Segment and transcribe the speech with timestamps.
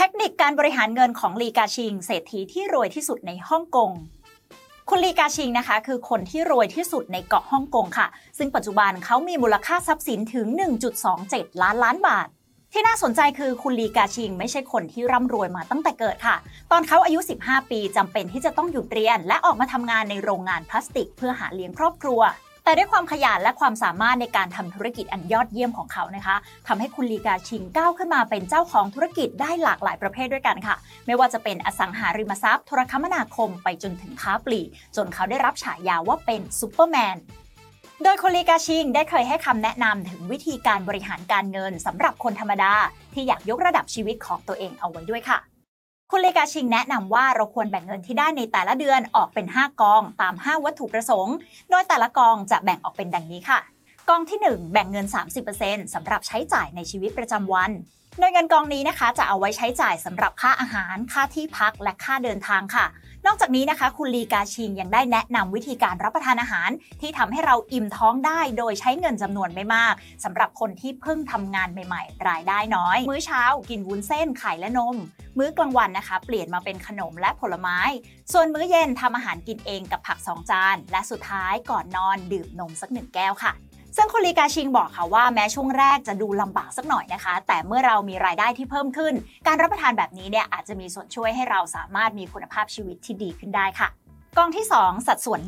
[0.00, 3.90] เทคนิคการบริหารเงินของลีกาชิง เศรษฐีที่รวยที่สุดในฮ่องกง
[4.88, 8.06] คุณลีกาชิงนะคะ คือคนที่รวยที่สุดในเกาะฮ่องกงค่ะ
[8.38, 10.46] ซึ่งปัจจุบันเขามีมูลค่าทรัพย์สินถึง
[11.04, 12.28] 1.27 ล้านล้านบาท
[12.72, 16.36] ที่น่าสนใจคือคุณลีกาชิง ไม่ใช่คนที่ร่ำรวยมาตั้งแต่เกิดค่ะ
[16.70, 22.20] ตอนเขาอายุ 15 ปีจำเป็นที่จะต้องหยุดเรียน และออกมาทำงานในโรงงานพลาสติก เพื่อหาเลี้ยงครอบครัว
[22.68, 26.36] แต่ด้วยความขยันและความสามารถในการทำธุรกิจอันยอดเยี่ยมของเขานะคะ
[26.66, 30.76] ทำให้คุณลีกาชิงก้าวขึ้นมาเป็นเจ้าของธุรกิจได้หลากหลายประเภทด้วยกันค่ะ
[31.06, 37.16] ไม่ว่าจะเป็นอสังหาริมทรัพย์ โทรคมนาคมไปจนถึงค้าปลีกจนเขาได้รับฉายาว่าเป็นซูเปอร์แมน
[38.02, 42.72] โดยคุณลีกาชิงได้เคยให้คำแนะนำถึงวิธีการบริหารการเงินสำหรับคนธรรมดา
[43.14, 45.57] ที่อยากยกระดับชีวิตของตัวเองเอาไว้ด้วยค่ะ
[46.12, 51.36] คุณลีกาชิงแนะนำว่าเราควรแบ่งเงินที่ได้ในแต่ละเดือนออกเป็น 5 กองตาม 5 วัตถุประสงค์
[51.70, 53.58] โดยแต่ละกองจะแบ่งออกเป็นดังนี้ค่ะ
[54.08, 55.06] กองที่ 1 แบ่งเงิน
[55.50, 57.70] 30%สำหรับใช้จ่ายในชีวิตประจำวัน
[58.20, 62.86] โดยเงินกองนี้นะคะจะเอาไว้ใช้จ่ายสำหรับค่าอาหาร ค่าที่พักและค่าเดินทางค่ะ
[63.26, 74.96] นอกจากนี้นะคะ คุณลีกาชิงยังได้แนะนำวิธีการรับประทานอาหาร ที่ทำให้เราอิ่มท้องได้โดยใช้เงินจำนวนไม่มากสำหรับคนที่เพิ่งทำงานใหม่ๆ รายได้น้อย มื้อเช้ากินวุ้นเส้นไข่และนม
[75.38, 77.78] มื้อกลางวันนะคะ เปลี่ยนมาเป็นขนมและผลไม้
[78.32, 83.54] ส่วนมื้อเย็นทำอาหารกินเองกับผักสองจาน และสุดท้ายก่อนนอนดื่มนมสักหนึ่งแก้วค่ะ
[83.96, 89.14] ซึ่งคุณลีกาชิงบอกค่ะว่าแม้ช่วงแรกจะดูลำบากสักหน่อยนะคะ แต่เมื่อเรามีรายได้ที่เพิ่มขึ้น
[89.46, 93.88] การรับประทานแบบนี้เนี่ยอาจจะมีส่วนช่วยให้เราสามารถมีคุณภาพชีวิตที่ดีขึ้นได้ค่ะ
[94.38, 95.40] กองที่ 2 สัดส่วน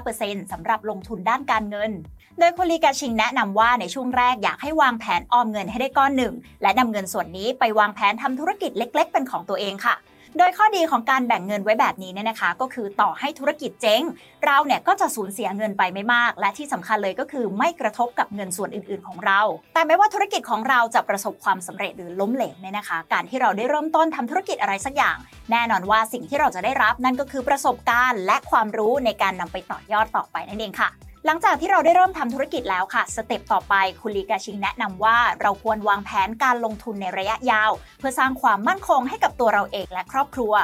[0.00, 1.90] 25%สำหรับลงทุนด้านการเงิน
[2.38, 9.94] โดยคุณลีกาชิงแนะนำว่าในช่วงแรกอยากให้วางแผนออมเงินให้ได้ก้อนหนึ่ง และนำเงินส่วนนี้ไปวางแผนทำธุรกิจเล็ก ๆ เป็นของตัวเองค่ะ
[10.36, 14.02] โดยข้อดีของการแบ่งเงินไว้แบบนี้เนี่ยนะคะ ก็คือต่อให้ธุรกิจเจ๊ง
[14.44, 19.40] เราเนี่ยก็จะสูญเสียเงินไปไม่มาก และที่สำคัญเลยก็คือไม่กระทบกับเงินส่วนอื่น ๆ ของเรา
[19.74, 25.16] แต่ไม่ว่าธุรกิจของเราจะประสบความสำเร็จหรือล้มเหลวเนี่ยนะคะ การที่เราได้เริ่มต้นทำธุรกิจอะไรสักอย่าง
[25.50, 30.90] แน่นอนว่าสิ่งที่เราจะได้รับนั่นก็คือประสบการณ์ และความรู้ในการนำไปต่อยอดต่อไปนั่นเองค่ะ
[31.26, 40.54] หลังจากที่เราได้เริ่มทำธุรกิจแล้วค่ะ สเต็ปต่อไปคุณลีกาชิงแนะนำว่าเราควรวางแผนการลงทุนในระยะยาว เพื่อสร้างความมั่นคงให้กับตัวเราเองและครอบครัว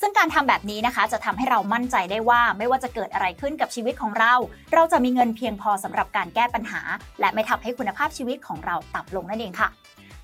[0.00, 4.34] ซึ่งการทำแบบนี้นะคะ จะทำให้เรามั่นใจได้ว่าไม่ว่าจะเกิดอะไรขึ้นกับชีวิตของเรา
[4.74, 6.80] เราจะมีเงินเพียงพอสำหรับการแก้ปัญหา
[7.20, 9.68] และไม่ทำให้คุณภาพชีวิตของเราต่ำลงนั่นเองค่ะ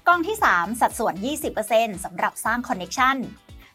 [0.08, 1.14] กองที่ 3 สัดส่วน
[1.58, 3.16] 20%สำหรับสร้างคอนเน็ชัน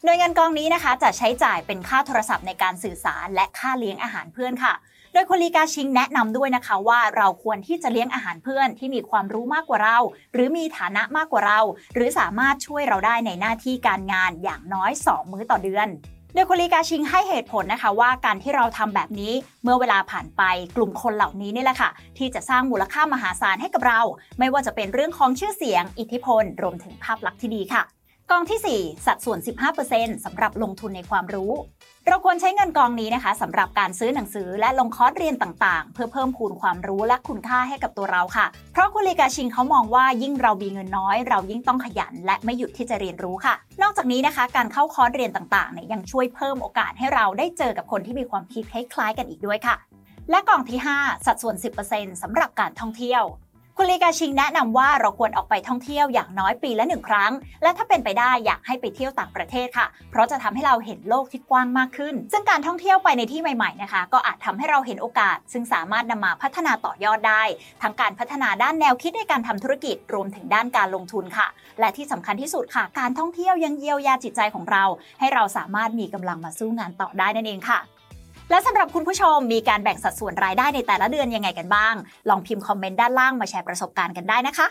[0.04, 4.74] โดยเงินกองนี้นะคะ จะใช้จ่ายเป็นค่าโทรศัพท์ในการสื่อสารและค่าเลี้ยงอาหารเพื่อนค่ะ
[5.12, 9.98] โดยคุณลีกาชิงแนะนำด้วยนะคะว่าเราควรที่จะเลี้ยงอาหารเพื่อนที่มีความรู้มากกว่าเรา
[10.32, 11.60] หรือมีฐานะมากกว่าเรา
[11.94, 15.88] หรือสามารถช่วยเราได้ในหน้าที่การงานอย่างน้อย 2 มื้อต่อเดือน
[16.34, 19.32] โดยคุณลีกาชิงให้เหตุผลนะคะว่าการที่เราทำแบบนี้
[19.62, 20.42] เมื่อเวลาผ่านไป
[20.76, 24.00] กลุ่มคนเหล่านี้นี่แหละค่ะ ที่จะสร้างมูลค่ามหาศาลให้กับเรา
[24.38, 27.82] ไม่ว่าจะเป็นเรื่องของชื่อเสียง อิทธิพล รวมถึงภาพลักษณ์ที่ดีค่ะ
[28.30, 29.38] กองที่ 4 สัดส่วน
[29.82, 31.52] 15%สำหรับลงทุนในความรู้
[32.06, 49.76] เราควรใช้เงินกองนี้นะคะสำหรับการซื้อหนังสือและลงคอร์สเรียนต่างๆ เพื่อเพิ่มพูนความรู้และคุณค่าให้กับตัวเราค่ะ เพราะคุณลีกาชิงเขามองว่ายิ่งเรามีเงินน้อย เรายิ่งต้องขยัน และไม่หยุดที่จะเรียนรู้ค่ะ นอกจากนี้นะคะ การเข้าคอร์สเรียนต่างๆเนี่ยยังช่วยเพิ่มโอกาสให้เราได้เจอกับคนที่มีความคิดคล้ายๆกันอีกด้วยค่ะ
[50.30, 51.56] และกองที่ 5 สัดส่วน
[51.88, 53.22] 10%สำหรับการท่องเที่ยว
[53.84, 57.32] คุณลีกาชิงแนะนำว่าเราควรออกไปท่องเที่ยวอย่างน้อยปีละหนึ่งครั้ง
[57.62, 67.42] และถ้าเป็นไปได้อยากให้ไปเที่ยวต่างประเทศค่ะ เพราะจะทำให้เราเห็นโลกที่กว้างมากขึ้น ซึ่งการท่องเที่ยวไปในที่ใหม่ๆนะคะ ก็อาจทำให้เราเห็นโอกาส ซึ่งสามารถนำมาพัฒนาต่อยอดได้
[67.82, 71.48] ทั้งการพัฒนาด้านแนวคิดในการทำธุรกิจรวมถึงด้านการลงทุนค่ะ
[71.80, 74.84] และที่สำคัญที่สุดค่ะ การท่องเที่ยวยังเยียวยาจิตใจของเรา
[75.20, 77.80] ให้เราสามารถมีกำลังมาสู้งานต่อได้นั่นเองค่ะ
[78.50, 81.94] และสำหรับคุณผู้ชมมีการแบ่งสัดส่วนรายได้ในแต่ละเดือนยังไงกันบ้าง
[82.28, 84.66] ลองพิมพ์คอมเมนต์ด้านล่างมาแชร์ประสบการณ์กันได้นะคะ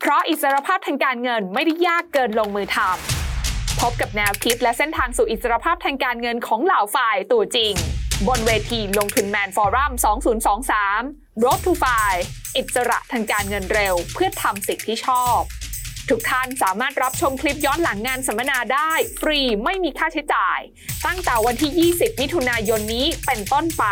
[0.00, 7.74] เพราะอิสรภาพทางการเงินไม่ได้ยากเกินลงมือทำพบกับแนวคิดและเส้นทางสู่อิสรภาพทางการเงินของเหล่าฝ่ายตัวจริง
[8.28, 9.92] บนเวทีลงทุนแมนฟอรัม
[10.68, 12.12] 2023 Road to FI
[12.56, 15.40] อิสระทางการเงินเร็ว เพื่อทำสิ่งที่ชอบ
[16.10, 20.58] ทุกท่านสามารถรับชมคลิปย้อนหลังงานสัมมนาได้ ฟรีไม่มีค่าใช้จ่าย
[21.06, 23.84] ตั้งแต่วันที่ 20 มิถุนายนนี้เป็นต้นไป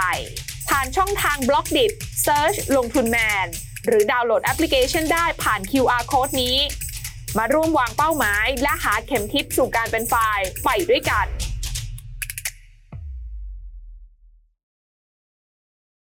[0.69, 1.87] ผ่านช่องทางบล็อกดิ
[2.25, 3.47] Search ลงทุนแมน
[3.87, 6.56] หรือดาวน์โหลดแอปพลิเคชันได้ผ่าน QR Code นี้
[7.38, 11.26] มาร่วมวางเป้าหมาย และหาเข็มทิศสู่การเป็น FI ไปด้วยกัน